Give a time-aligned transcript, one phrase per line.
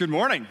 [0.00, 0.46] Good morning.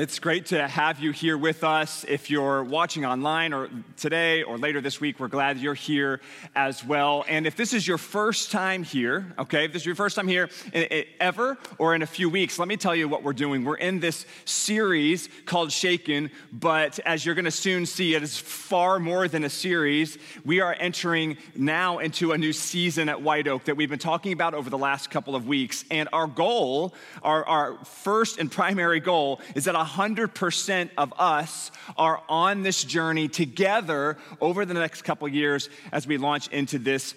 [0.00, 2.04] It's great to have you here with us.
[2.06, 6.20] If you're watching online or today or later this week, we're glad you're here
[6.54, 7.24] as well.
[7.28, 10.28] And if this is your first time here, okay, if this is your first time
[10.28, 13.64] here eh, ever or in a few weeks, let me tell you what we're doing.
[13.64, 18.38] We're in this series called Shaken, but as you're going to soon see, it is
[18.38, 20.16] far more than a series.
[20.44, 24.32] We are entering now into a new season at White Oak that we've been talking
[24.32, 25.84] about over the last couple of weeks.
[25.90, 32.22] And our goal, our, our first and primary goal, is that 100% of us are
[32.28, 37.14] on this journey together over the next couple years as we launch into this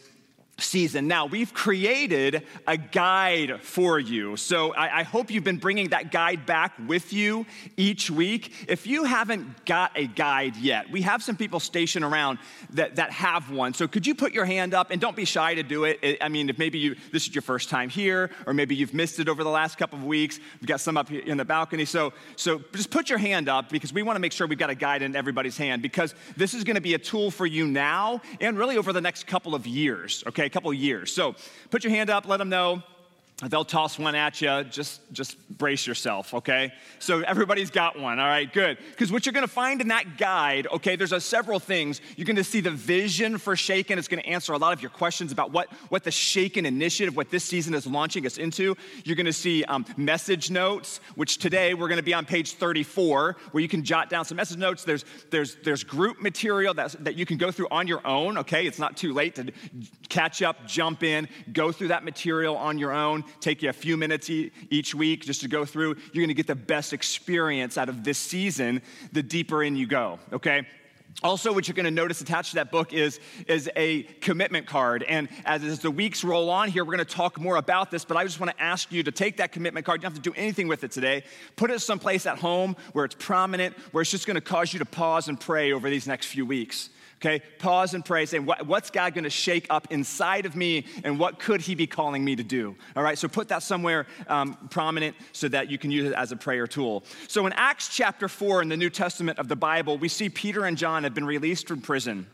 [0.61, 1.07] season.
[1.07, 4.37] Now, we've created a guide for you.
[4.37, 7.45] So I, I, hope you've been bringing that guide back with you
[7.77, 8.53] each week.
[8.67, 12.39] If you haven't got a guide yet, we have some people stationed around
[12.71, 13.73] that, that have one.
[13.73, 16.17] So could you put your hand up and don't be shy to do it?
[16.21, 19.19] I mean, if maybe you, this is your first time here, or maybe you've missed
[19.19, 21.85] it over the last couple of weeks, we've got some up here in the balcony.
[21.85, 24.69] So, so just put your hand up because we want to make sure we've got
[24.69, 27.67] a guide in everybody's hand because this is going to be a tool for you
[27.67, 30.49] now and really over the next couple of years, okay?
[30.51, 31.13] Couple years.
[31.13, 31.35] So
[31.69, 32.83] put your hand up, let them know
[33.47, 36.71] they'll toss one at you just just brace yourself okay?
[36.99, 38.51] So everybody's got one all right?
[38.51, 38.77] Good.
[38.91, 42.01] Because what you're going to find in that guide okay there's a several things.
[42.15, 43.97] You're going to see the vision for shaken.
[43.97, 47.15] It's going to answer a lot of your questions about what what the shaken initiative
[47.15, 48.75] what this season is launching us into.
[49.03, 52.53] You're going to see um, message notes which today we're going to be on page
[52.53, 54.83] 34 where you can jot down some message notes.
[54.83, 58.65] There's there's there's group material that that you can go through on your own okay?
[58.67, 59.51] It's not too late to
[60.09, 63.97] catch up jump in go through that material on your own take you a few
[63.97, 65.95] minutes each week just to go through.
[66.13, 69.87] You're going to get the best experience out of this season the deeper in you
[69.87, 70.65] go, okay?
[71.23, 75.03] Also, what you're going to notice attached to that book is, is a commitment card.
[75.03, 78.05] And as, as, the weeks roll on here, we're going to talk more about this,
[78.05, 79.99] but I just want to ask you to take that commitment card.
[79.99, 81.23] You don't have to do anything with it today.
[81.57, 84.79] Put it someplace at home where it's prominent, where it's just going to cause you
[84.79, 86.89] to pause and pray over these next few weeks.
[87.21, 91.37] Okay, pause and pray, what, What's God gonna shake up inside of me, and what
[91.37, 92.75] could He be calling me to do?
[92.95, 96.31] All right, so put that somewhere um, prominent so that you can use it as
[96.31, 97.03] a prayer tool.
[97.27, 100.65] So in Acts chapter 4 in the New Testament of the Bible, we see Peter
[100.65, 102.25] and John have been released from prison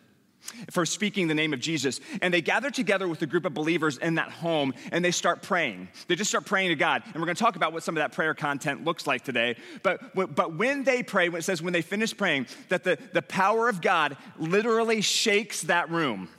[0.72, 2.00] for speaking the name of Jesus.
[2.22, 5.42] And they gather together with a group of believers in that home and they start
[5.42, 5.90] praying.
[6.08, 7.04] They just start praying to God.
[7.06, 9.56] And we're going to talk about what some of that prayer content looks like today.
[9.84, 13.22] But, but when they pray, when it says when they finish praying, that the, the
[13.22, 16.30] power of God literally shakes that room.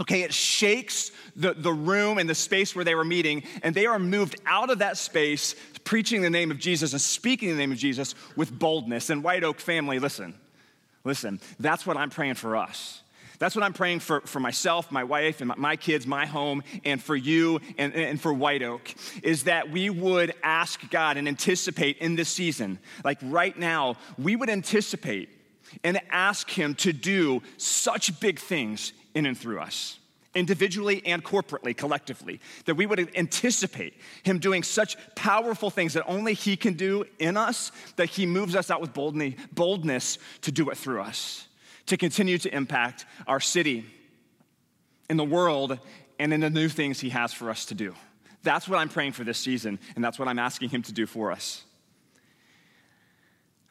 [0.00, 3.84] Okay, it shakes the, the room and the space where they were meeting, and they
[3.84, 5.54] are moved out of that space,
[5.84, 9.10] preaching the name of Jesus and speaking the name of Jesus with boldness.
[9.10, 10.32] And White Oak family, listen,
[11.04, 13.01] listen, that's what I'm praying for us
[13.42, 17.02] that's what I'm praying for, for myself, my wife, and my, kids, my home, and
[17.02, 18.94] for you and, and for White Oak,
[19.24, 24.36] is that we would ask God and anticipate in this season, like right now, we
[24.36, 25.28] would anticipate
[25.82, 29.98] and ask Him to do such big things in and through us
[30.34, 36.34] individually and corporately, collectively, that we would anticipate Him doing such powerful things that only
[36.34, 40.78] He can do in us, that He moves us out with boldness to do it
[40.78, 41.48] through us
[41.86, 43.86] to continue to impact our city,
[45.10, 45.78] in the world,
[46.18, 47.94] and in the new things He has for us to do.
[48.42, 51.06] That's what I'm praying for this season, and that's what I'm asking Him to do
[51.06, 51.62] for us.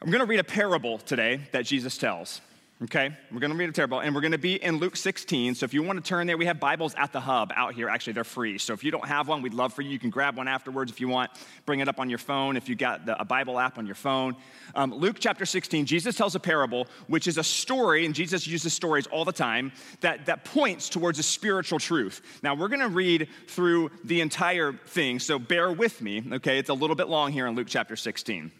[0.00, 2.40] I'm going to read a parable today that Jesus tells.
[2.84, 5.54] Okay, we're going to read a parable, and we're going to be in Luke 16.
[5.54, 7.88] So if you want to turn there, we have Bibles at the hub out here.
[7.88, 8.58] Actually, they're free.
[8.58, 9.90] So if you don't have one, we'd love for you.
[9.90, 11.30] You can grab one afterwards if you want.
[11.64, 13.94] Bring it up on your phone if you got the, a Bible app on your
[13.94, 14.34] phone.
[14.74, 18.72] Um, Luke chapter 16, Jesus tells a parable, which is a story, and Jesus uses
[18.72, 22.20] stories all the time that, that points towards a spiritual truth.
[22.42, 26.24] Now we're going to read through the entire thing, so bear with me.
[26.32, 28.50] Okay, it's a little bit long here in Luke chapter 16.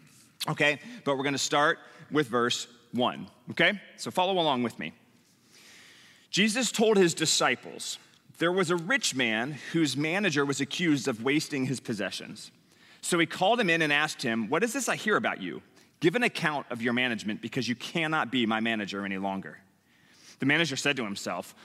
[0.47, 1.79] Okay, but we're going to start
[2.09, 3.27] with verse 1.
[3.51, 3.79] Okay?
[3.97, 4.93] So follow along with me.
[6.29, 7.99] Jesus told his disciples,
[8.39, 12.51] There was a rich man whose manager was accused of wasting his possessions.
[13.01, 15.61] So he called him in and asked him, What is this I hear about you?
[15.99, 19.59] Give an account of your management because you cannot be my manager any longer.
[20.39, 21.55] The manager said to himself,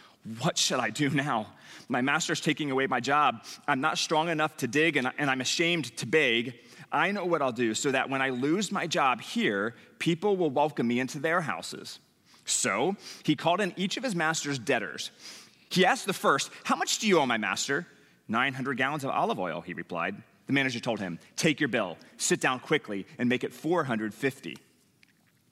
[0.41, 1.47] What should I do now?
[1.89, 3.45] My master's taking away my job.
[3.67, 6.55] I'm not strong enough to dig and I'm ashamed to beg.
[6.93, 10.51] I know what I'll do so that when I lose my job here, people will
[10.51, 11.99] welcome me into their houses.
[12.45, 15.11] So he called in each of his master's debtors.
[15.71, 17.87] He asked the first, How much do you owe my master?
[18.29, 20.17] 900 gallons of olive oil, he replied.
[20.47, 24.57] The manager told him, Take your bill, sit down quickly, and make it 450.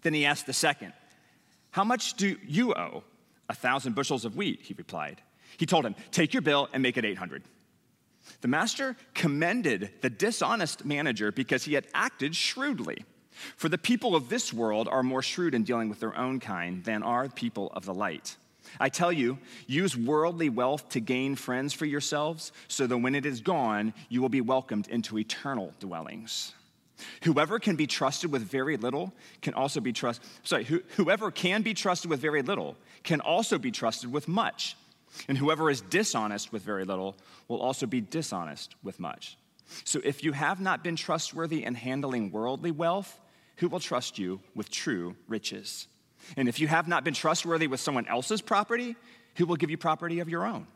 [0.03, 0.95] Then he asked the second,
[1.71, 3.05] How much do you owe?
[3.49, 5.23] A thousand bushels of wheat, he replied.
[5.57, 7.43] He told him, Take your bill and make it 800.
[8.41, 13.05] The master commended the dishonest manager because he had acted shrewdly.
[13.57, 16.83] For the people of this world are more shrewd in dealing with their own kind
[16.85, 18.37] than are the people of the light.
[18.81, 23.25] I tell you, use worldly wealth to gain friends for yourselves, so that when it
[23.25, 26.53] is gone, you will be welcomed into eternal dwellings.
[27.25, 29.13] Whoever can be trusted with very little
[29.43, 30.27] can also be trusted.
[30.43, 34.77] Sorry, whoever can be trusted with very little can also be trusted with much.
[35.29, 37.17] And whoever is dishonest with very little
[37.49, 39.37] will also be dishonest with much.
[39.85, 43.19] So if you have not been trustworthy in handling worldly wealth,
[43.57, 45.89] who will trust you with true riches?
[46.37, 48.97] And if you have not been trustworthy with someone else's property,
[49.37, 50.67] who will give you property of your own?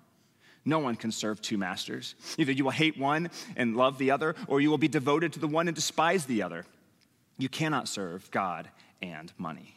[0.65, 2.15] No one can serve two masters.
[2.37, 5.39] Either you will hate one and love the other, or you will be devoted to
[5.39, 6.67] the one and despise the other.
[7.39, 8.69] You cannot serve God
[9.01, 9.77] and money.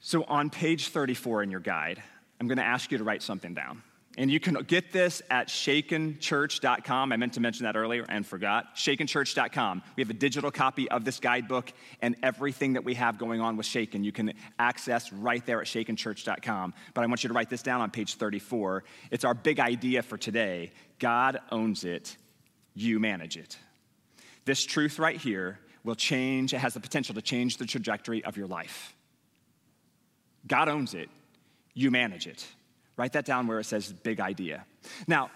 [0.00, 2.02] So, on page 34 in your guide,
[2.40, 3.82] I'm going to ask you to write something down.
[4.18, 7.12] And you can get this at shakenchurch.com.
[7.12, 8.76] I meant to mention that earlier and forgot.
[8.76, 9.82] Shakenchurch.com.
[9.96, 11.72] We have a digital copy of this guidebook
[12.02, 14.04] and everything that we have going on with Shaken.
[14.04, 16.74] You can access right there at shakenchurch.com.
[16.92, 18.84] But I want you to write this down on page 34.
[19.10, 22.16] It's our big idea for today God owns it,
[22.74, 23.56] you manage it.
[24.44, 28.36] This truth right here will change, it has the potential to change the trajectory of
[28.36, 28.94] your life.
[30.46, 31.08] God owns it,
[31.74, 32.46] you manage it.
[33.02, 34.64] Write that down where it says big idea.
[35.08, 35.32] Now,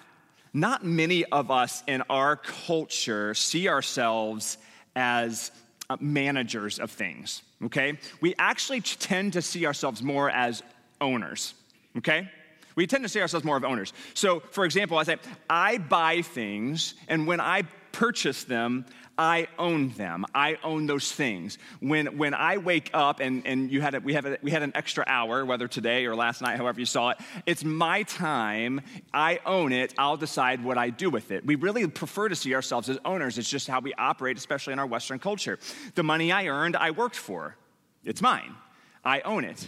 [0.55, 4.57] not many of us in our culture see ourselves
[4.95, 5.51] as
[5.91, 7.99] uh, managers of things, okay?
[8.21, 10.63] We actually tend to see ourselves more as
[11.01, 11.55] owners,
[11.99, 12.31] okay?
[12.77, 13.93] We tend to see ourselves more of owners.
[14.15, 15.17] So, for example, I say,
[15.51, 17.65] I buy things, and when I
[17.97, 18.85] purchase them,
[19.17, 20.27] I own them.
[20.35, 21.57] I own those things.
[21.81, 24.63] When, when I wake up and, and you had a, we, have a, we had
[24.63, 28.83] an extra hour, whether today or last night, however you saw it, it's my time.
[29.15, 29.95] I own it.
[29.97, 31.47] I'll decide what I do with it.
[31.47, 33.39] We really prefer to see ourselves as owners.
[33.39, 35.59] It's just how we operate, especially in our Western culture.
[35.95, 37.57] The money I earned, I worked for.
[38.05, 38.55] It's mine.
[39.03, 39.67] I own it,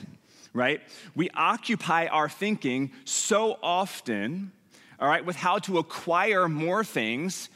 [0.53, 0.83] right?
[1.17, 4.53] We occupy our thinking so often,
[5.01, 7.49] all right, with how to acquire more things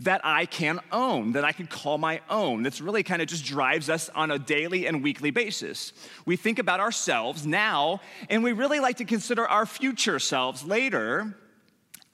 [0.00, 2.62] that I can own, that I can call my own.
[2.62, 5.92] That's really kind of just drives us on a daily and weekly basis.
[6.26, 11.36] We think about ourselves now, and we really like to consider our future selves later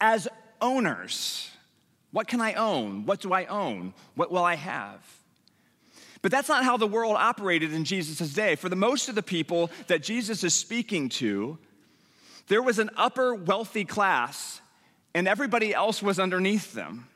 [0.01, 0.29] as
[0.61, 1.51] owners.
[2.13, 3.07] What can I own?
[3.07, 3.95] What do I own?
[4.15, 5.01] What will I have?
[6.23, 8.57] But that's not how the world operated in Jesus' day.
[8.57, 11.57] For the most of the people that Jesus is speaking to,
[12.49, 14.61] there was an upper wealthy class,
[15.15, 17.07] and everybody else was underneath them.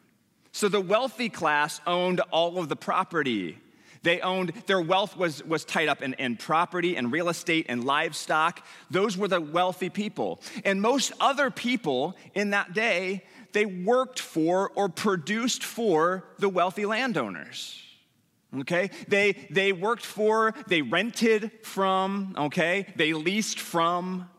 [0.55, 3.59] So the wealthy class owned all of the property.
[4.05, 7.83] They owned, their wealth was, was tied up in, in property and real estate and
[7.83, 8.65] livestock.
[8.89, 10.41] Those were the wealthy people.
[10.65, 16.87] And most other people in that day, they worked for or produced for the wealthy
[16.87, 17.83] landowners.
[18.61, 18.91] Okay?
[19.09, 22.87] They, they worked for, they rented from, okay?
[22.95, 24.31] They leased from,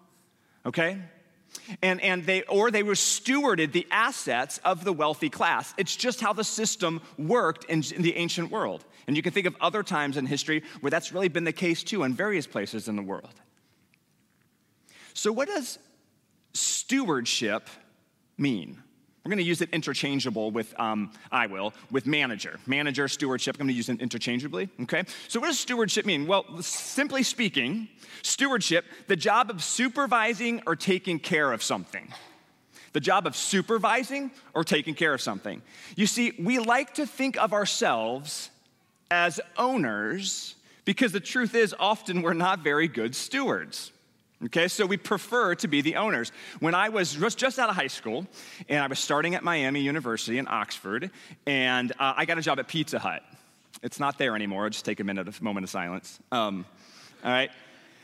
[0.65, 0.97] okay?
[1.81, 5.73] And, and they, or they were stewarded the assets of the wealthy class.
[5.77, 8.83] It's just how the system worked in, in the ancient world.
[9.07, 11.83] And you can think of other times in history where that's really been the case
[11.83, 13.33] too, in various places in the world.
[15.13, 15.79] So, what does
[16.53, 17.69] stewardship
[18.37, 18.81] mean?
[19.25, 22.59] We're going to use it interchangeable with, um, I will, with manager.
[22.67, 25.03] Manager, stewardship, I'm going to use it interchangeably, okay?
[25.29, 26.27] So, what does stewardship mean?
[26.27, 27.87] Well, simply speaking,
[28.21, 32.13] stewardship, the job of supervising or taking care of something.
[32.93, 35.63] The job of supervising or taking care of something.
[35.95, 38.51] You see, we like to think of ourselves
[39.09, 40.53] as owners
[40.85, 43.91] because the truth is, often we're not very good stewards.
[44.45, 46.31] Okay, so we prefer to be the owners.
[46.59, 48.27] When I was just out of high school
[48.69, 51.09] and I was starting at Miami University in Oxford,
[51.47, 53.23] and uh, I got a job at Pizza Hut.
[53.81, 54.65] It's not there anymore.
[54.65, 56.19] I'll just take a minute, a moment of silence.
[56.31, 56.65] Um,
[57.23, 57.49] all right.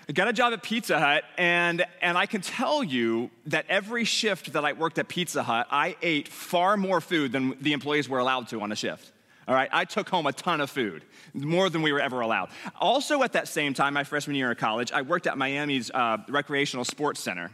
[0.10, 4.04] I got a job at Pizza Hut, and, and I can tell you that every
[4.04, 8.10] shift that I worked at Pizza Hut, I ate far more food than the employees
[8.10, 9.12] were allowed to on a shift.
[9.52, 11.04] All right, I took home a ton of food,
[11.34, 12.52] more than we were ever allowed.
[12.80, 16.20] Also, at that same time, my freshman year of college, I worked at Miami's uh,
[16.30, 17.52] recreational sports center.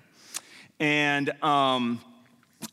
[0.80, 2.00] And, um,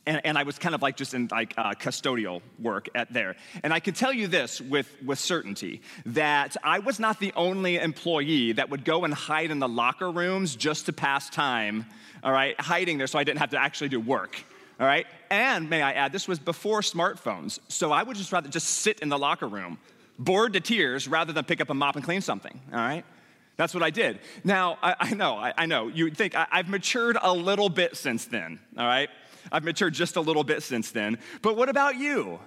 [0.05, 3.37] and, and, I was kind of like just in like uh, custodial work at there.
[3.63, 7.79] And I can tell you this with, with certainty that I was not the only
[7.79, 11.87] employee that would go and hide in the locker rooms just to pass time,
[12.23, 14.45] all right, hiding there so I didn't have to actually do work
[14.79, 15.07] all right?
[15.31, 17.59] And may I add, this was before smartphones.
[17.69, 19.79] So I would just rather just sit in the locker room,
[20.19, 23.05] bored to tears, rather than pick up a mop and clean something, all right?
[23.57, 24.19] That's what I did.
[24.43, 27.97] Now, I, I know, I, I, know, you'd think I, have matured a little bit
[27.97, 29.09] since then, all right?
[29.53, 31.19] I've matured just a little bit since then.
[31.43, 32.41] But what about you?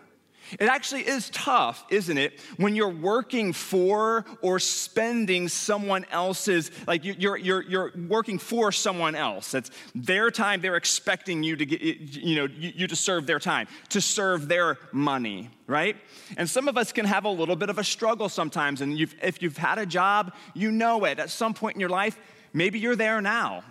[0.60, 7.04] It actually is tough, isn't it, when you're working for or spending someone else's, like
[7.04, 9.52] you're, you're, you're working for someone else.
[9.52, 13.68] That's their time, they're expecting you to get, you know, you to serve their time,
[13.90, 15.96] to serve their money, right?
[16.38, 18.82] And some of us can have a little bit of a struggle sometimes.
[18.82, 21.20] And you've, if you've had a job, you know it.
[21.20, 22.18] At some point in your life,
[22.54, 23.64] maybe you're there now.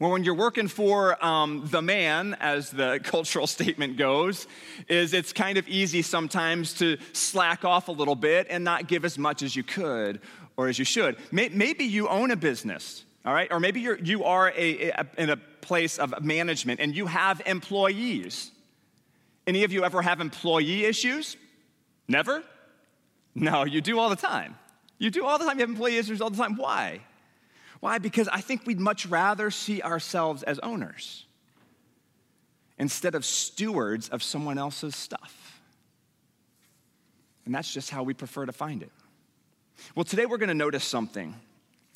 [0.00, 4.48] Well, when you're working for um, the man, as the cultural statement goes,
[4.88, 9.04] is it's kind of easy sometimes to slack off a little bit and not give
[9.04, 10.20] as much as you could
[10.56, 11.16] or as you should.
[11.30, 13.50] Maybe you own a business, all right?
[13.52, 17.40] Or maybe you're, you are a, a, in a place of management and you have
[17.46, 18.50] employees.
[19.46, 21.36] Any of you ever have employee issues?
[22.08, 22.42] Never?
[23.34, 24.56] No, you do all the time.
[24.98, 25.58] You do all the time.
[25.58, 26.56] You have employee issues all the time.
[26.56, 27.00] Why?
[27.84, 27.98] Why?
[27.98, 31.26] Because I think we'd much rather see ourselves as owners
[32.78, 35.60] instead of stewards of someone else's stuff.
[37.44, 38.90] And that's just how we prefer to find it.
[39.94, 41.34] Well, today we're going to notice something.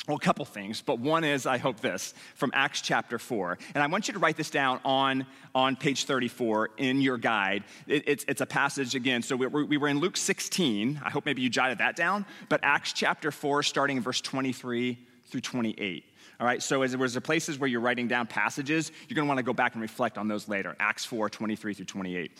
[0.06, 3.56] Well, a couple things, but one is, I hope this, from Acts chapter 4.
[3.74, 7.64] And I want you to write this down on, on page 34 in your guide.
[7.86, 9.22] It, it's, it's a passage again.
[9.22, 11.00] So we, we were in Luke 16.
[11.02, 12.26] I hope maybe you jotted that down.
[12.50, 14.98] But Acts chapter 4, starting in verse 23
[15.30, 16.04] through 28.
[16.40, 19.28] All right, so as there were places where you're writing down passages, you're going to
[19.28, 20.76] want to go back and reflect on those later.
[20.78, 22.30] Acts 4, 23 through 28.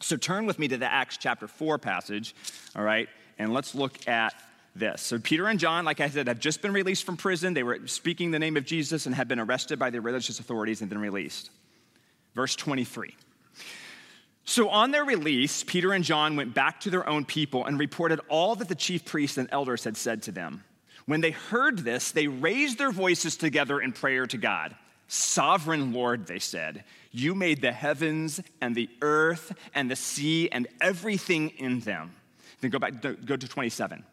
[0.00, 2.34] So turn with me to the Acts chapter 4 passage,
[2.76, 3.08] all right,
[3.38, 4.34] and let's look at
[4.74, 5.02] this.
[5.02, 7.54] So Peter and John, like I said, have just been released from prison.
[7.54, 10.82] They were speaking the name of Jesus and had been arrested by the religious authorities
[10.82, 11.50] and then released.
[12.34, 13.14] Verse 23.
[14.44, 18.20] So, on their release, Peter and John went back to their own people and reported
[18.28, 20.64] all that the chief priests and elders had said to them.
[21.08, 24.76] When they heard this, they raised their voices together in prayer to God.
[25.06, 30.68] Sovereign Lord, they said, you made the heavens and the earth and the sea and
[30.82, 32.14] everything in them.
[32.60, 34.04] Then go back, go to 27.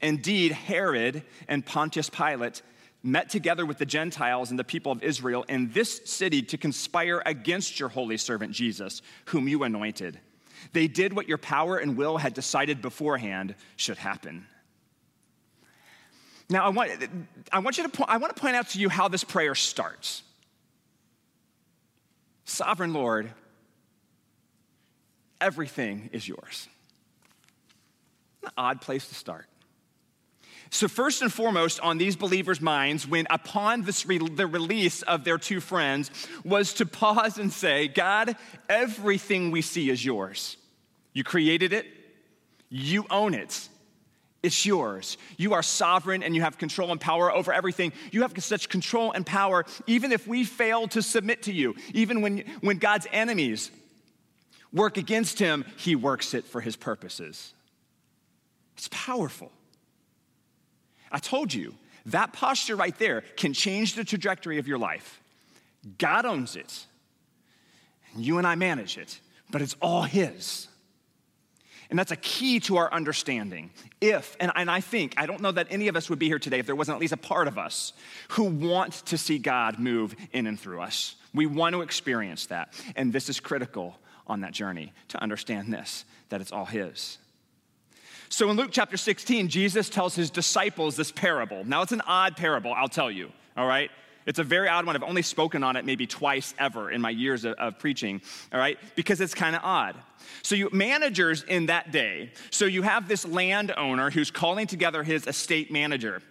[0.00, 2.62] Indeed, Herod and Pontius Pilate
[3.04, 7.22] met together with the Gentiles and the people of Israel in this city to conspire
[7.24, 10.18] against your holy servant Jesus, whom you anointed.
[10.72, 14.48] They did what your power and will had decided beforehand should happen.
[16.52, 16.90] Now, I want,
[17.50, 19.54] I want, you to po- I want to point out to you how this prayer
[19.54, 20.22] starts.
[22.44, 23.32] Sovereign Lord,
[25.40, 26.68] everything is yours.
[28.42, 29.46] An odd place to start.
[30.68, 35.24] So, first and foremost, on these believers' minds, when upon this re- the release of
[35.24, 36.10] their two friends,
[36.44, 38.36] was to pause and say, God,
[38.68, 40.58] everything we see is yours.
[41.14, 41.86] You created it,
[42.68, 43.68] you own it.
[44.42, 45.18] It's yours.
[45.36, 47.92] You are sovereign and you have control and power over everything.
[48.10, 51.76] You have such control and power, even if we fail to submit to you.
[51.94, 53.70] Even when, when God's enemies
[54.72, 57.54] work against him, he works it for his purposes.
[58.76, 59.52] It's powerful.
[61.12, 61.74] I told you,
[62.06, 65.20] that posture right there can change the trajectory of your life.
[65.98, 66.86] God owns it,
[68.12, 69.20] and you and I manage it,
[69.50, 70.66] but it's all his.
[71.92, 73.68] And that's a key to our understanding.
[74.00, 76.38] If, and, and I think, I don't know that any of us would be here
[76.38, 77.92] today if there wasn't at least a part of us
[78.28, 81.16] who want to see God move in and through us.
[81.34, 82.72] We want to experience that.
[82.96, 87.18] And this is critical on that journey to understand this that it's all His.
[88.30, 91.62] So in Luke chapter 16, Jesus tells his disciples this parable.
[91.66, 93.90] Now, it's an odd parable, I'll tell you, all right?
[94.26, 94.96] It's a very odd one.
[94.96, 98.20] I've only spoken on it maybe twice ever in my years of, of preaching,
[98.52, 98.78] all right?
[98.94, 99.96] Because it's kind of odd.
[100.42, 105.26] So, you managers in that day, so you have this landowner who's calling together his
[105.26, 106.22] estate manager.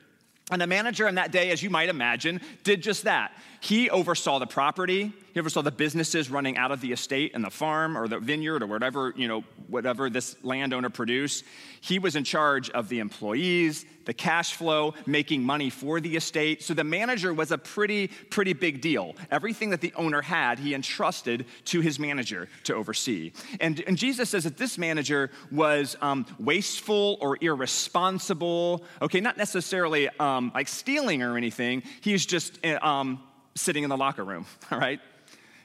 [0.52, 3.32] And the manager in that day, as you might imagine, did just that.
[3.62, 7.50] He oversaw the property, he oversaw the businesses running out of the estate and the
[7.50, 11.46] farm or the vineyard or whatever, you know, whatever this landowner produced.
[11.80, 16.64] He was in charge of the employees, the cash flow, making money for the estate.
[16.64, 19.16] So the manager was a pretty, pretty big deal.
[19.32, 23.32] Everything that the owner had, he entrusted to his manager to oversee.
[23.60, 28.84] And, and Jesus says that this manager was um, wasteful or irresponsible.
[29.02, 31.84] Okay, not necessarily um, like stealing or anything.
[32.02, 33.24] He's just eh, um,
[33.56, 35.00] sitting in the locker room, all right?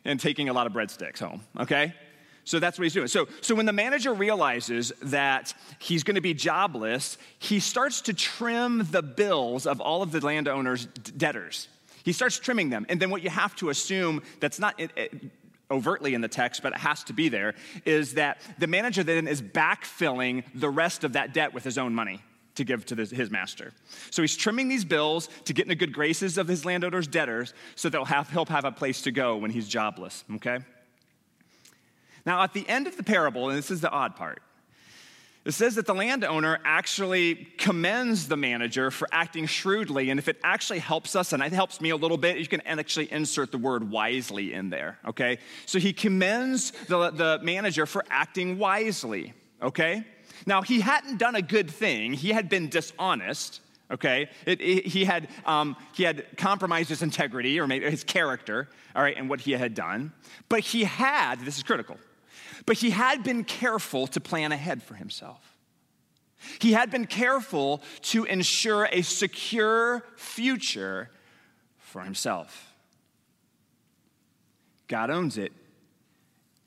[0.06, 1.92] And taking a lot of breadsticks home, okay?
[2.44, 3.08] So that's what he's doing.
[3.08, 8.14] So, so when the manager realizes that he's going to be jobless, he starts to
[8.14, 11.66] trim the bills of all of the landowner's debtors.
[12.04, 12.86] He starts trimming them.
[12.88, 14.80] And then what you have to assume that's not
[15.72, 19.26] overtly in the text, but it has to be there, is that the manager then
[19.26, 22.22] is backfilling the rest of that debt with his own money.
[22.56, 23.72] To give to his master.
[24.10, 27.54] So he's trimming these bills to get in the good graces of his landowner's debtors
[27.74, 30.58] so that have, he'll have a place to go when he's jobless, okay?
[32.24, 34.42] Now, at the end of the parable, and this is the odd part,
[35.44, 40.10] it says that the landowner actually commends the manager for acting shrewdly.
[40.10, 42.62] And if it actually helps us, and it helps me a little bit, you can
[42.62, 45.38] actually insert the word wisely in there, okay?
[45.64, 50.04] So he commends the, the manager for acting wisely, okay?
[50.44, 53.60] Now, he hadn't done a good thing, he had been dishonest.
[53.88, 58.68] Okay, it, it, he had um, he had compromised his integrity or maybe his character,
[58.96, 60.12] all right, and what he had done.
[60.48, 61.96] But he had this is critical.
[62.66, 65.56] But he had been careful to plan ahead for himself.
[66.60, 71.10] He had been careful to ensure a secure future
[71.78, 72.72] for himself.
[74.88, 75.52] God owns it,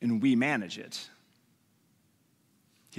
[0.02, 1.10] and we manage it.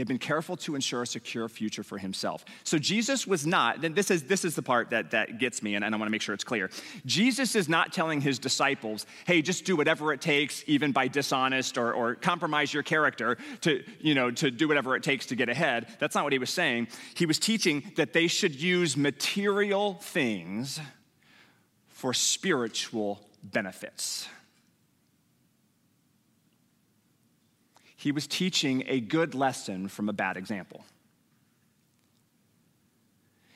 [0.01, 2.47] He had been careful to ensure a secure future for himself.
[2.65, 5.85] So Jesus was not, this is, this is the part that, that gets me, and,
[5.85, 6.71] and I want to make sure it's clear.
[7.05, 11.77] Jesus is not telling his disciples, hey, just do whatever it takes, even by dishonest
[11.77, 15.51] or, or compromise your character to, you know, to do whatever it takes to get
[15.51, 15.87] ahead.
[15.99, 16.89] That's not what he was saying.
[17.13, 20.81] He was teaching that they should use material things
[21.91, 24.31] for spiritual benefits.
[28.01, 30.83] He was teaching a good lesson from a bad example.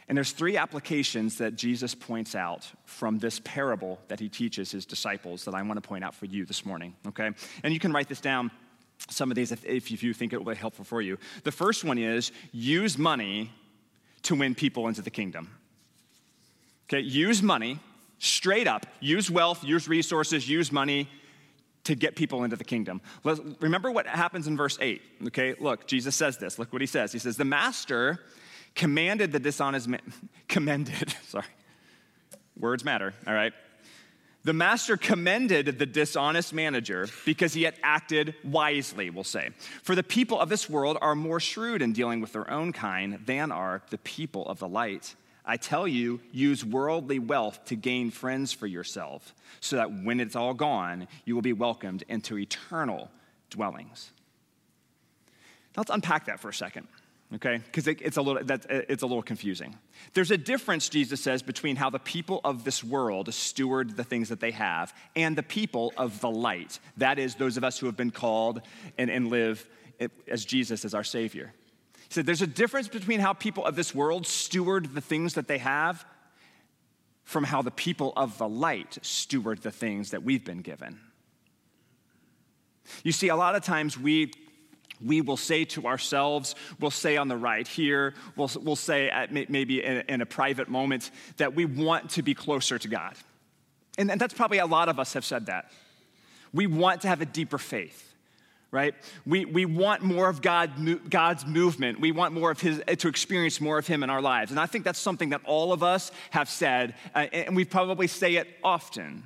[0.07, 4.85] And there's three applications that Jesus points out from this parable that he teaches his
[4.85, 7.31] disciples that I want to point out for you this morning, okay?
[7.63, 8.51] And you can write this down,
[9.09, 11.17] some of these, if, you think it will be helpful for you.
[11.45, 13.51] The first one is use money
[14.25, 15.57] to win people into the kingdom.
[16.87, 17.79] Okay, use money
[18.19, 21.09] straight up, use wealth, use resources, use money
[21.85, 23.00] to get people into the kingdom.
[23.23, 25.03] Let's, remember what happens in verse 8.
[25.29, 26.59] Okay, look, Jesus says this.
[26.59, 27.12] Look what he says.
[27.12, 28.21] He says, The master
[28.75, 30.00] commanded the dishonest man,
[30.49, 31.45] commended, sorry,
[32.59, 33.53] words matter, all right?
[34.45, 39.50] The master commended the dishonest manager because he had acted wisely, we'll say.
[39.83, 43.21] For the people of this world are more shrewd in dealing with their own kind
[43.25, 45.14] than are the people of the light.
[45.44, 50.37] I tell you, use worldly wealth to gain friends for yourself, so that when it's
[50.37, 53.11] all gone, you will be welcomed into eternal
[53.50, 54.11] dwellings.
[55.76, 56.88] Now let's unpack that for a second,
[57.35, 57.59] okay?
[57.59, 59.76] Because it, it's, a little, it's a little confusing.
[60.14, 64.30] There's a difference, Jesus says, between how the people of this world steward the things
[64.30, 66.78] that they have and the people of the light.
[66.96, 68.62] That is, those of us who have been called
[68.96, 69.68] and, and live
[70.00, 71.52] eh, as Jesus as our Savior.
[72.14, 75.59] Said, There's a difference between how people of this world steward the things that they
[75.59, 76.07] have
[77.24, 81.00] from how the people of the light steward the things that we've been given.
[83.03, 84.31] You see, a lot of times we
[85.05, 89.33] we will say to ourselves, we'll say on the right here, we'll, we'll say at
[89.33, 93.14] maybe in, in a private moment that we want to be closer to God.
[93.98, 95.72] And, and that's probably a lot of us have said that.
[96.53, 98.13] We want to have a deeper faith
[98.75, 98.95] right?
[99.25, 102.01] We, we want more of God, God's movement.
[102.01, 104.51] We want more of His, to experience more of Him in our lives.
[104.51, 108.09] And I think that's something that all of us have said, uh, and we probably
[108.09, 109.23] say it often.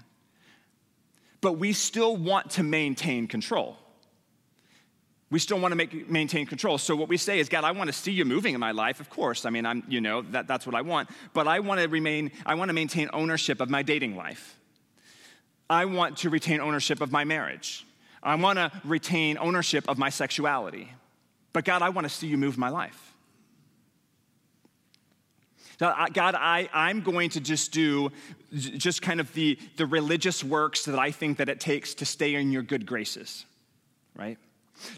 [1.41, 3.79] But we still want to maintain control.
[5.31, 6.77] We still want to make, maintain control.
[6.77, 9.01] So what we say is, God, I want to see you moving in my life.
[9.01, 11.09] Of course, I mean, I'm, you know, that, that's what I want.
[11.33, 14.59] But I want to remain, I want to maintain ownership of my dating life.
[15.71, 17.87] I want to retain ownership of my marriage.
[18.22, 20.90] I want to retain ownership of my sexuality.
[21.52, 23.14] But God, I want to see you move my life.
[25.78, 28.11] God, I, I'm going to just do
[28.52, 32.35] just kind of the, the religious works that I think that it takes to stay
[32.35, 33.44] in your good graces,
[34.16, 34.38] right?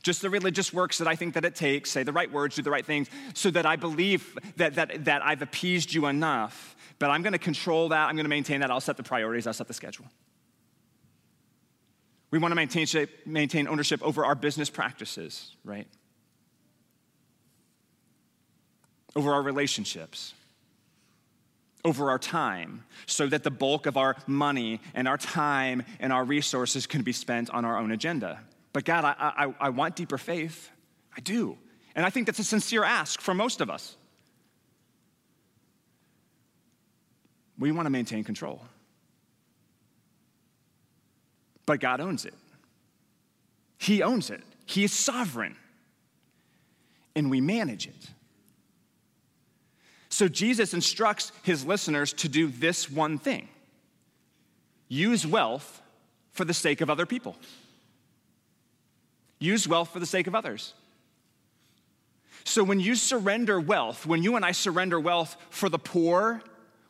[0.02, 2.62] Just the religious works that I think that it takes, say the right words, do
[2.62, 6.76] the right things, so that I believe that, that, that I've appeased you enough.
[6.98, 9.46] But I'm going to control that, I'm going to maintain that, I'll set the priorities,
[9.46, 10.06] I'll set the schedule.
[12.31, 12.87] We want to maintain,
[13.27, 15.88] maintain ownership over our business practices, right?
[19.16, 20.35] Over our relationships,
[21.85, 26.25] over our time, so that the bulk of our money and our time and our
[26.25, 28.40] resources can be spent on our own agenda.
[28.73, 30.71] But God, I, I, I want deeper faith.
[31.16, 31.59] I do.
[31.97, 33.97] And I think that's a sincere ask for most of us.
[37.59, 38.62] We want to maintain control.
[41.66, 42.35] But God owns it.
[43.79, 45.57] He owns it, He is sovereign,
[47.14, 48.11] and we manage it.
[50.11, 53.49] So Jesus instructs his listeners to do this one thing
[54.88, 55.81] use wealth
[56.33, 57.37] for the sake of other people.
[59.38, 60.75] Use wealth for the sake of others.
[62.44, 66.42] So when you surrender wealth, when you and I surrender wealth for the poor,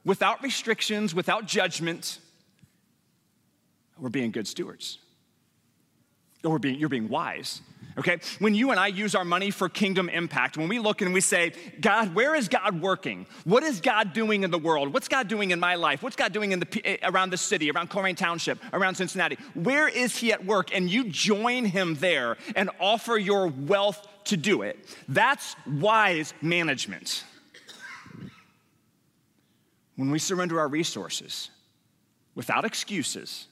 [0.05, 2.19] without restrictions, without judgment,
[4.01, 4.99] we're being good stewards.
[6.45, 7.61] Or we're being, you're being wise.
[7.99, 8.19] Okay?
[8.39, 11.21] When you and I use our money for kingdom impact, when we look and we
[11.21, 13.27] say, God, where is God working?
[13.45, 14.95] What is God doing in the world?
[14.95, 16.03] What's God doing in my life?
[16.03, 19.37] What's God doing in the, eh, around the city, around Colerain Township, around Cincinnati?
[19.55, 20.75] Where is He at work?
[20.75, 24.79] And you join Him there and offer your wealth to do it.
[25.09, 27.25] That's wise management.
[29.97, 31.51] When we surrender our resources
[32.35, 33.49] without excuses,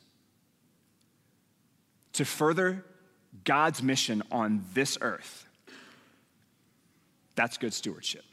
[2.15, 2.85] to further
[3.45, 5.47] God's mission on this earth.
[7.35, 8.25] That's good stewardship.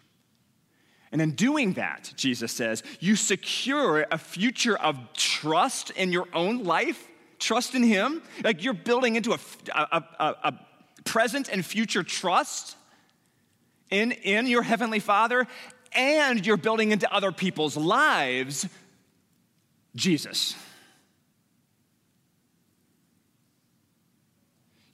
[1.11, 6.63] And in doing that, Jesus says, you secure a future of trust in your own
[6.63, 7.07] life,
[7.39, 8.21] trust in Him.
[8.43, 9.39] Like you're building into a,
[9.73, 10.53] a, a, a
[11.05, 12.75] present and future trust
[13.89, 15.47] in, in your Heavenly Father,
[15.93, 18.67] and you're building into other people's lives
[19.95, 20.55] Jesus.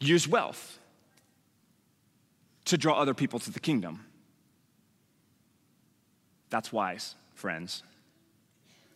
[0.01, 0.79] Use wealth
[2.65, 4.05] to draw other people to the kingdom.
[6.49, 7.83] That's wise, friends.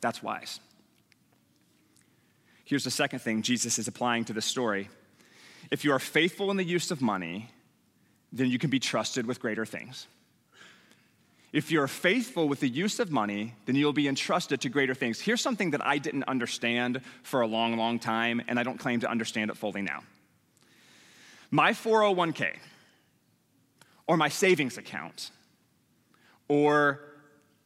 [0.01, 0.59] That's wise.
[2.65, 4.89] Here's the second thing Jesus is applying to this story.
[5.71, 7.49] If you are faithful in the use of money,
[8.31, 10.07] then you can be trusted with greater things.
[11.53, 15.21] If you're faithful with the use of money, then you'll be entrusted to greater things.
[15.21, 18.99] Here's something that I didn't understand for a long, long time, and I don't claim
[18.99, 20.03] to understand it fully now
[21.51, 22.57] my 401k
[24.07, 25.31] or my savings account
[26.47, 27.01] or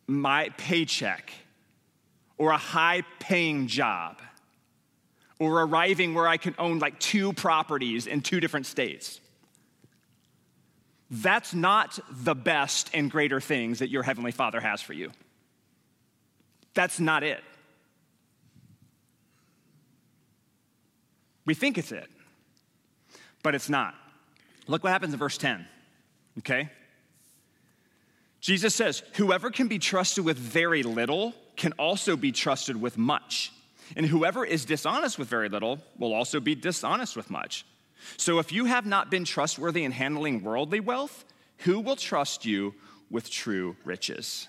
[0.07, 1.31] my paycheck
[2.37, 4.21] or a high paying job
[5.39, 9.19] or arriving where I can own like two properties in two different states.
[11.11, 15.11] That's not the best and greater things that your Heavenly Father has for you.
[16.73, 17.43] That's not it.
[21.45, 22.07] We think it's it
[23.43, 23.95] but it's not.
[24.67, 25.65] Look what happens in verse 10,
[26.39, 26.69] okay?
[28.41, 33.51] Jesus says, Whoever can be trusted with very little can also be trusted with much.
[33.95, 37.65] And whoever is dishonest with very little will also be dishonest with much.
[38.17, 41.25] So if you have not been trustworthy in handling worldly wealth,
[41.59, 42.75] who will trust you
[43.09, 44.47] with true riches?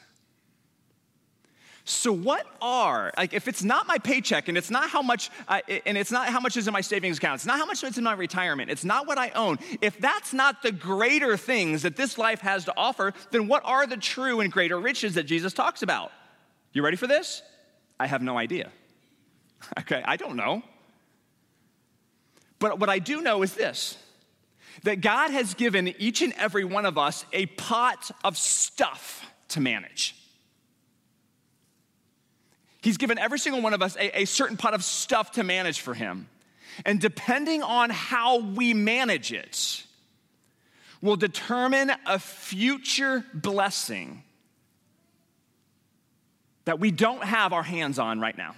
[1.91, 5.61] So what are like if it's not my paycheck and it's not how much uh,
[5.85, 7.99] and it's not how much is in my savings account, it's not how much is
[7.99, 9.59] in my retirement, it's not what I own.
[9.81, 13.87] If that's not the greater things that this life has to offer, then what are
[13.89, 16.13] the true and greater riches that Jesus talks about?
[16.73, 17.43] You ready for this?
[17.99, 18.71] I have no idea.
[19.81, 20.63] Okay, I don't know.
[22.61, 23.99] But what I do know is this
[24.85, 29.61] that God has given each and every one of us a pot of stuff to
[29.61, 30.15] manage.
[32.81, 35.81] He's given every single one of us a, a certain pot of stuff to manage
[35.81, 36.29] for Him.
[36.85, 39.85] And depending on how we manage it,
[41.03, 44.23] will determine a future blessing
[46.65, 48.55] that we don't have our hands on right now.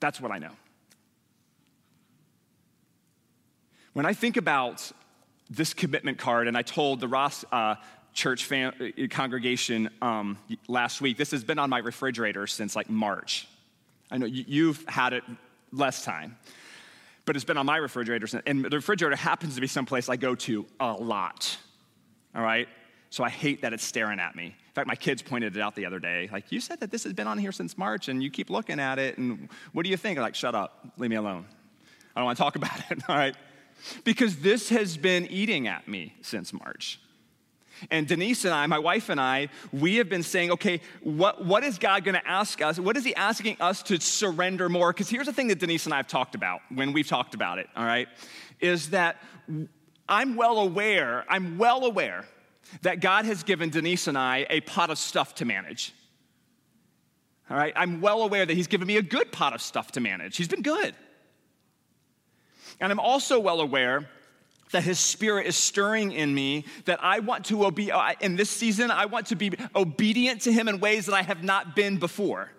[0.00, 0.52] That's what I know.
[3.92, 4.90] When I think about
[5.50, 7.74] this commitment card, and I told the Ross uh,
[8.12, 11.16] church fam- uh, congregation um, last week.
[11.16, 13.46] This has been on my refrigerator since like March.
[14.10, 15.24] I know you've had it
[15.72, 16.36] less time,
[17.24, 18.26] but it's been on my refrigerator.
[18.26, 21.56] Since, and the refrigerator happens to be someplace I go to a lot.
[22.34, 22.68] All right?
[23.10, 24.46] So I hate that it's staring at me.
[24.46, 26.28] In fact, my kids pointed it out the other day.
[26.32, 28.78] Like, you said that this has been on here since March and you keep looking
[28.78, 30.16] at it, and what do you think?
[30.16, 31.44] I'm like, shut up, leave me alone.
[32.14, 33.34] I don't want to talk about it, all right?
[34.04, 37.00] Because this has been eating at me since March.
[37.90, 41.64] And Denise and I, my wife and I, we have been saying, okay, what, what
[41.64, 42.78] is God going to ask us?
[42.78, 44.92] What is He asking us to surrender more?
[44.92, 47.58] Because here's the thing that Denise and I have talked about when we've talked about
[47.58, 48.08] it, all right,
[48.60, 49.16] is that
[50.08, 52.26] I'm well aware, I'm well aware
[52.82, 55.94] that God has given Denise and I a pot of stuff to manage.
[57.48, 60.00] All right, I'm well aware that He's given me a good pot of stuff to
[60.00, 60.36] manage.
[60.36, 60.94] He's been good.
[62.80, 64.08] And I'm also well aware
[64.72, 68.90] that his spirit is stirring in me that I want to obey in this season
[68.90, 72.50] I want to be obedient to him in ways that I have not been before.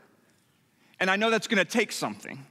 [1.00, 2.45] And I know that's going to take something.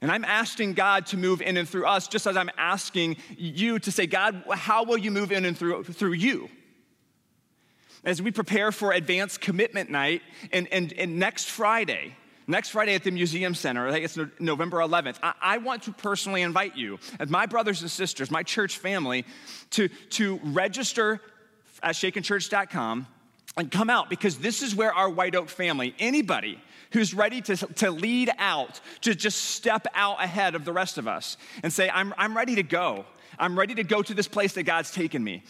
[0.00, 3.78] And I'm asking God to move in and through us just as I'm asking you
[3.80, 6.48] to say God, how will you move in and through through you?
[8.04, 12.14] As we prepare for advanced commitment night and, and, and next Friday,
[12.48, 15.92] next Friday at the Museum Center, I think it's November 11th, I, I, want to
[15.92, 19.24] personally invite you, as my brothers and sisters, my church family,
[19.70, 21.20] to, to register
[21.82, 23.06] at shakenchurch.com
[23.56, 26.60] and come out because this is where our White Oak family, anybody
[26.92, 31.06] who's ready to, to lead out, to just step out ahead of the rest of
[31.06, 33.04] us and say, I'm, I'm ready to go.
[33.38, 35.42] I'm ready to go to this place that God's taken me.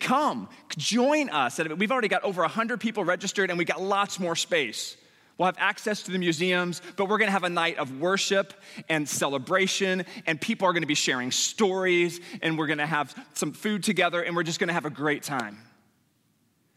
[0.00, 1.58] Come, join us.
[1.58, 4.96] We've already got over 100 people registered and we've got lots more space.
[5.36, 8.54] We'll have access to the museums, but we're gonna have a night of worship
[8.88, 13.82] and celebration, and people are gonna be sharing stories, and we're gonna have some food
[13.82, 15.58] together, and we're just gonna have a great time.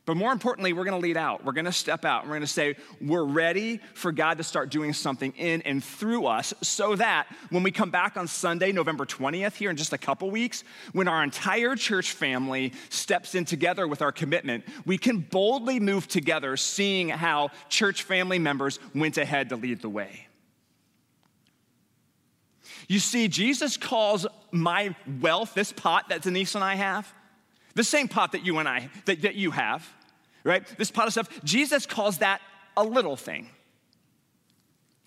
[0.08, 1.44] But more importantly, we're gonna lead out.
[1.44, 2.26] We're gonna step out.
[2.26, 6.54] We're gonna say, we're ready for God to start doing something in and through us
[6.64, 10.32] so that when we come back on Sunday, November 20th, here in just a couple
[10.32, 15.78] weeks, when our entire church family steps in together with our commitment, we can boldly
[15.78, 20.26] move together, seeing how church family members went ahead to lead the way.
[22.88, 27.14] You see, Jesus calls my wealth, this pot that Denise and I have,
[27.76, 29.86] the same pot that you and I, that, that you have,
[30.48, 30.66] right?
[30.78, 32.42] This pot of stuff, Jesus calls that
[32.76, 33.50] a little thing.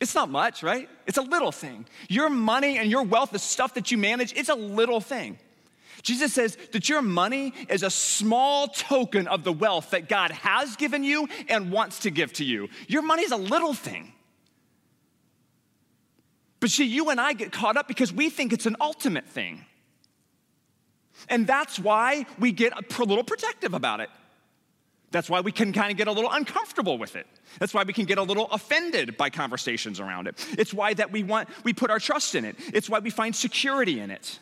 [0.00, 0.88] It's not much, right?
[1.06, 1.86] It's a little thing.
[2.08, 5.38] Your money and your wealth, the stuff that you manage, it's a little thing.
[6.02, 10.76] Jesus says that your money is a small token of the wealth that God has
[10.76, 12.68] given you and wants to give to you.
[12.88, 14.12] Your money is a little thing.
[16.60, 19.64] But see, you and I get caught up because we think it's an ultimate thing.
[21.28, 24.08] And that's why we get a little protective about it.
[25.10, 27.26] That's why we can kind of get a little uncomfortable with it.
[27.58, 30.46] That's why we can get a little offended by conversations around it.
[30.56, 32.56] It's why that we want we put our trust in it.
[32.72, 34.38] It's why we find security in it.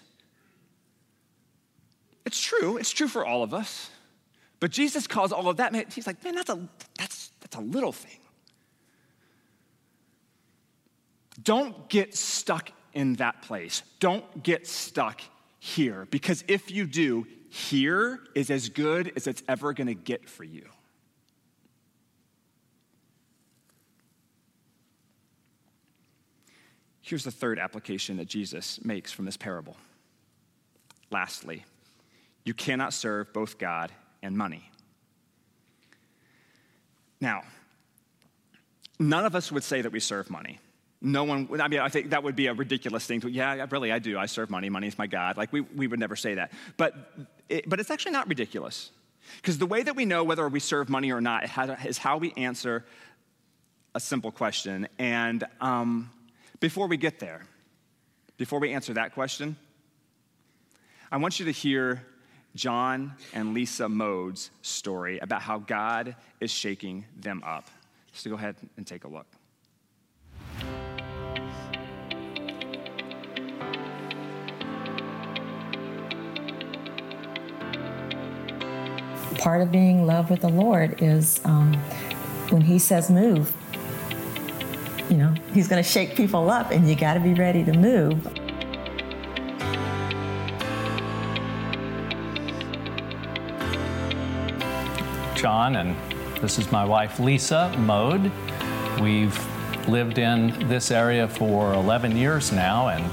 [2.26, 2.76] It's true.
[2.76, 3.90] It's true for all of us.
[4.60, 7.60] But Jesus calls all of that, man, he's like, man, that's a that's that's a
[7.60, 8.18] little thing.
[11.42, 13.82] Don't get stuck in that place.
[14.00, 15.22] Don't get stuck
[15.60, 20.28] here because if you do, here is as good as it's ever going to get
[20.28, 20.68] for you.
[27.00, 29.76] Here's the third application that Jesus makes from this parable.
[31.10, 31.64] Lastly,
[32.44, 33.90] you cannot serve both God
[34.22, 34.70] and money.
[37.18, 37.42] Now,
[38.98, 40.58] none of us would say that we serve money.
[41.00, 43.92] No one, I mean, I think that would be a ridiculous thing to, yeah, really,
[43.92, 44.18] I do.
[44.18, 44.68] I serve money.
[44.68, 45.36] Money is my God.
[45.36, 46.50] Like, we, we would never say that.
[46.76, 46.94] But,
[47.48, 48.90] it, but it's actually not ridiculous.
[49.36, 51.44] Because the way that we know whether we serve money or not
[51.86, 52.84] is how we answer
[53.94, 54.88] a simple question.
[54.98, 56.10] And um,
[56.60, 57.42] before we get there,
[58.36, 59.56] before we answer that question,
[61.12, 62.04] I want you to hear
[62.54, 67.68] John and Lisa Mode's story about how God is shaking them up.
[68.12, 69.26] So go ahead and take a look.
[79.36, 81.74] Part of being in love with the Lord is um,
[82.50, 83.54] when He says move,
[85.08, 87.72] you know, He's going to shake people up, and you got to be ready to
[87.72, 88.26] move.
[95.34, 95.94] John, and
[96.40, 98.32] this is my wife Lisa Mode.
[99.00, 99.38] We've
[99.88, 103.06] lived in this area for 11 years now and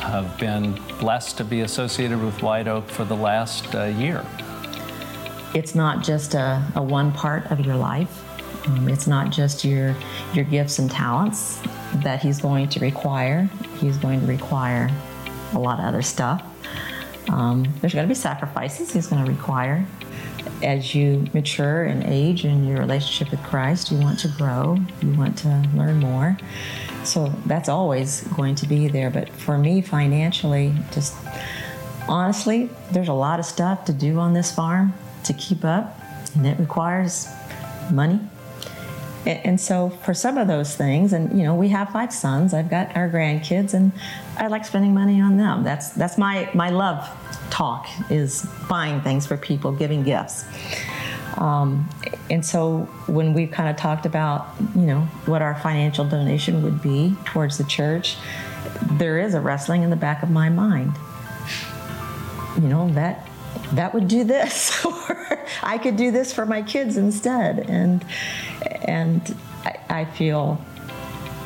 [0.00, 4.24] have been blessed to be associated with White Oak for the last uh, year.
[5.54, 8.22] It's not just a, a one part of your life.
[8.66, 9.94] Um, it's not just your
[10.34, 11.60] your gifts and talents
[11.96, 13.48] that he's going to require.
[13.78, 14.90] He's going to require
[15.52, 16.42] a lot of other stuff.
[17.28, 19.86] Um, there's going to be sacrifices he's going to require.
[20.62, 25.12] As you mature and age in your relationship with Christ, you want to grow, you
[25.14, 26.36] want to learn more.
[27.04, 29.10] So that's always going to be there.
[29.10, 31.14] But for me, financially, just
[32.08, 34.94] honestly, there's a lot of stuff to do on this farm
[35.26, 35.98] to keep up,
[36.34, 37.28] and it requires
[37.90, 38.20] money.
[39.26, 42.54] And so, for some of those things, and you know, we have five sons.
[42.54, 43.90] I've got our grandkids, and
[44.36, 45.64] I like spending money on them.
[45.64, 47.08] That's that's my my love
[47.50, 50.44] talk is buying things for people, giving gifts.
[51.38, 51.88] Um,
[52.30, 56.80] and so, when we kind of talked about you know what our financial donation would
[56.80, 58.16] be towards the church,
[58.92, 60.92] there is a wrestling in the back of my mind.
[62.56, 63.25] You know that
[63.72, 67.70] that would do this or i could do this for my kids instead.
[67.70, 68.04] And
[68.82, 70.60] and I, I, feel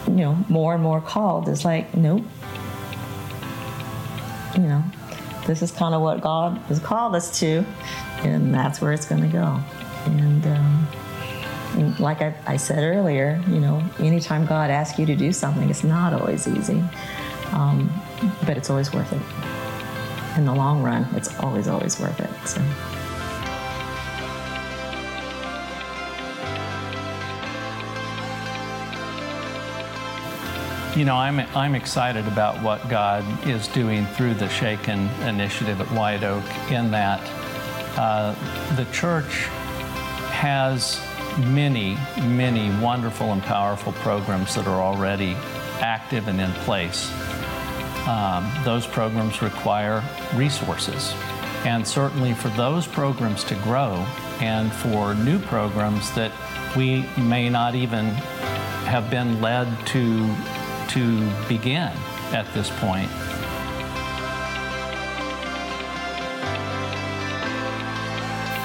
[0.06, 2.24] you know more and more called is like nope.
[4.54, 4.84] You know
[5.46, 7.64] this is kind of what god has called us to
[8.22, 9.60] and that's where it's going to go.
[10.06, 15.32] And um, like I, I, said earlier, you know, anytime God asks you to do
[15.32, 16.82] something, it's not always easy,
[17.52, 17.90] um,
[18.46, 19.59] but it's always worth it.
[20.40, 22.30] In the long run, it's always, always worth it.
[22.48, 22.62] So.
[30.98, 35.88] You know, I'm, I'm excited about what God is doing through the Shaken initiative at
[35.88, 37.20] White Oak, in that
[37.98, 38.34] uh,
[38.76, 39.44] the church
[40.30, 40.98] has
[41.36, 45.34] many, many wonderful and powerful programs that are already
[45.82, 47.12] active and in place.
[48.10, 50.02] Um, those programs require
[50.34, 51.14] resources.
[51.64, 54.04] And certainly for those programs to grow
[54.40, 56.32] and for new programs that
[56.76, 58.06] we may not even
[58.86, 60.34] have been led to
[60.88, 61.92] to begin
[62.32, 63.08] at this point.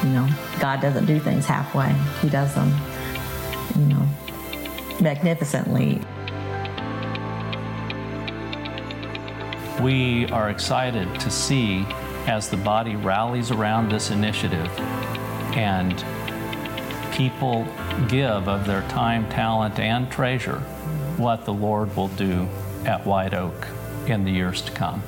[0.04, 0.28] You know,
[0.60, 1.94] God doesn't do things halfway.
[2.20, 2.74] He does them,
[3.78, 4.08] you know,
[5.00, 6.02] magnificently.
[9.82, 11.86] We are excited to see
[12.28, 14.70] as the body rallies around this initiative
[15.54, 16.04] and
[17.14, 17.68] people
[18.08, 20.60] give of their time, talent, and treasure
[21.18, 22.48] what the Lord will do
[22.86, 23.68] at White Oak
[24.08, 25.04] in the years to come.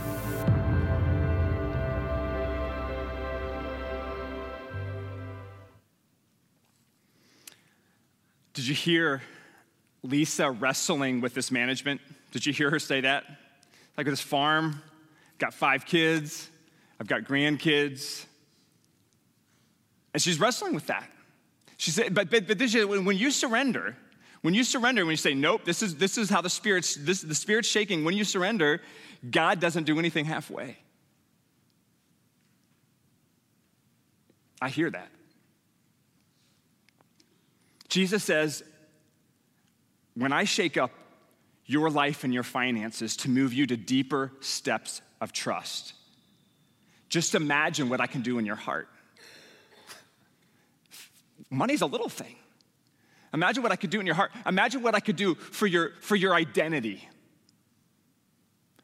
[8.53, 9.21] Did you hear
[10.03, 12.01] Lisa wrestling with this management?
[12.32, 13.23] Did you hear her say that?
[13.97, 14.81] Like this farm,
[15.39, 16.49] got five kids,
[16.99, 18.25] I've got grandkids.
[20.13, 21.10] And she's wrestling with that.
[21.77, 23.95] She said, but, but, but this, when you surrender,
[24.41, 27.21] when you surrender, when you say, nope, this is, this is how the Spirit's, this,
[27.21, 28.81] the Spirit's shaking, when you surrender,
[29.29, 30.77] God doesn't do anything halfway.
[34.62, 35.10] I hear that.
[37.89, 38.63] Jesus says,
[40.15, 40.91] when I shake up
[41.67, 45.93] your life and your finances to move you to deeper steps of trust,
[47.10, 48.89] just imagine what I can do in your heart.
[51.49, 52.36] Money's a little thing.
[53.34, 54.32] Imagine what I could do in your heart.
[54.45, 57.08] Imagine what I could do for your, for your identity.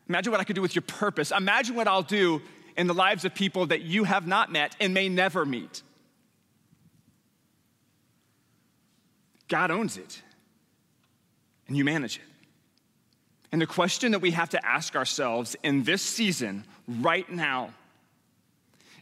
[0.07, 1.31] Imagine what I could do with your purpose.
[1.31, 2.41] Imagine what I'll do
[2.75, 5.81] in the lives of people that you have not met and may never meet.
[9.47, 10.21] God owns it,
[11.67, 12.23] and you manage it.
[13.53, 17.69] And the question that we have to ask ourselves in this season, right now,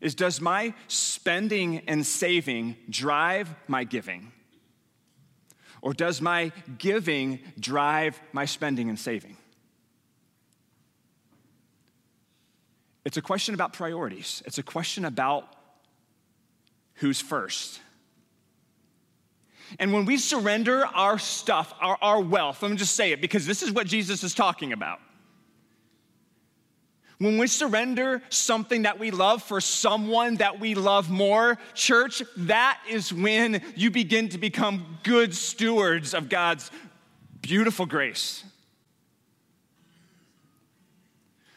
[0.02, 4.34] is Does my spending and saving drive my giving?
[5.82, 9.38] Or does my giving drive my spending and saving?
[13.06, 14.44] It's a question about priorities.
[14.46, 15.48] It's a question about
[16.96, 17.80] who's first.
[19.80, 23.46] And when we surrender our stuff, our, our wealth, let me just say it because
[23.46, 25.00] this is what Jesus is talking about.
[27.18, 32.82] When we surrender something that we love for someone that we love more, church, that
[32.90, 36.72] is when you begin to become good stewards of God's
[37.42, 38.44] beautiful grace.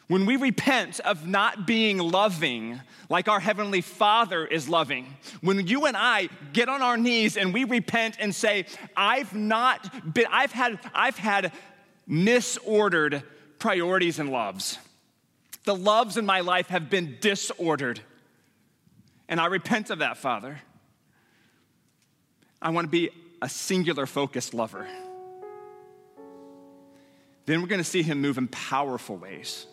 [0.06, 5.06] When we repent of not being loving like our Heavenly Father is loving,
[5.40, 10.12] when you and I get on our knees and we repent and say, I've not
[10.12, 11.52] been, I've had, I've had
[12.08, 13.22] misordered
[13.58, 14.78] priorities and loves.
[15.64, 18.00] The loves in my life have been disordered.
[19.26, 20.60] And I repent of that, Father.
[22.60, 23.08] I want to be
[23.40, 24.86] a singular focused lover.
[27.46, 29.66] Then we're going to see him move in powerful ways.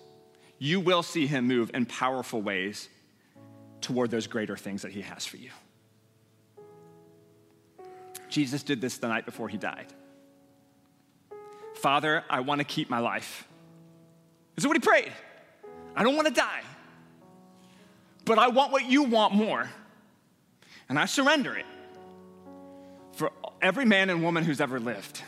[0.63, 2.87] You will see him move in powerful ways
[3.81, 5.49] toward those greater things that he has for you.
[8.29, 9.87] Jesus did this the night before he died.
[11.73, 13.47] Father, I want to keep my life.
[14.55, 15.11] This is what he prayed.
[15.95, 16.61] I don't want to die,
[18.25, 19.67] but I want what you want more.
[20.89, 21.65] And I surrender it
[23.13, 23.31] for
[23.63, 25.23] every man and woman who's ever lived.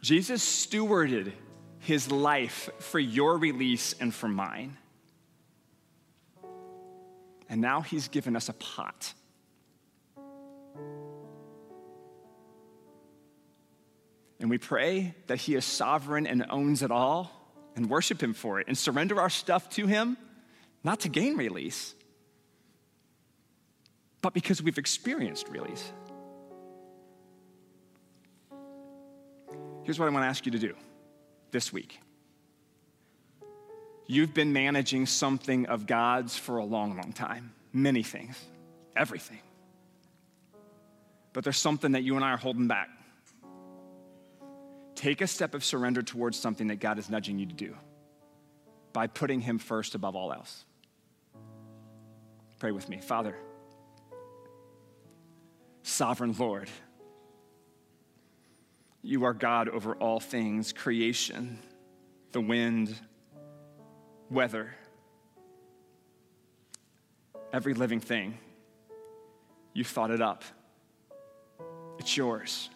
[0.00, 1.32] Jesus stewarded
[1.80, 4.76] his life for your release and for mine.
[7.48, 9.12] And now he's given us a pot.
[14.38, 17.40] And we pray that he is sovereign and owns it all
[17.76, 20.16] and worship Him for it and surrender our stuff to Him,
[20.84, 21.94] not to gain release,
[24.22, 25.92] but because we've experienced release.
[29.84, 30.74] Here's what I want to ask you to do
[31.50, 32.00] this week.
[34.06, 38.36] You've been managing something of God's for a long, long time, many things,
[38.96, 39.38] everything.
[41.32, 42.88] but there's something that you and I are holding back.
[44.94, 47.76] Take a step of surrender towards something that God is nudging you to do
[48.92, 50.64] by putting Him first above all else.
[52.58, 52.98] Pray with me.
[52.98, 53.34] Father,
[55.82, 56.68] sovereign Lord,
[59.02, 61.58] you are God over all things creation,
[62.32, 62.94] the wind,
[64.30, 64.74] weather,
[67.52, 68.38] every living thing.
[69.72, 70.44] You thought it up.
[71.98, 72.70] It's yours.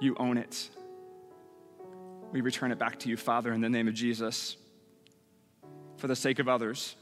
[0.00, 0.68] You own it.
[2.32, 4.56] We return it back to you, Father, in the name of Jesus,
[5.96, 6.94] for the sake of others,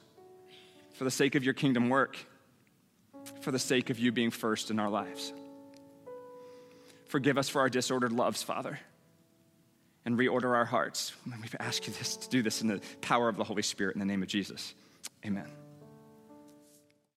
[0.94, 2.16] for the sake of your kingdom work,
[3.40, 5.32] for the sake of you being first in our lives.
[7.08, 8.78] Forgive us for our disordered loves, Father,
[10.04, 11.12] and reorder our hearts.
[11.26, 14.00] We ask you this to do this in the power of the Holy Spirit in
[14.00, 14.74] the name of Jesus.
[15.24, 15.46] Amen.